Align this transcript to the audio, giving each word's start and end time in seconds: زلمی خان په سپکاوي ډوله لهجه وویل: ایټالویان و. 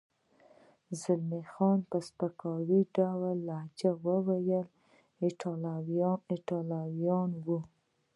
زلمی 1.01 1.41
خان 1.51 1.79
په 1.89 1.97
سپکاوي 2.07 2.81
ډوله 2.95 3.31
لهجه 3.47 3.91
وویل: 4.05 4.67
ایټالویان 5.25 7.29
و. 7.45 7.47